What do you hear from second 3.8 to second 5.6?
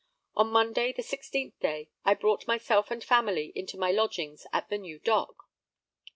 lodgings at the new dock.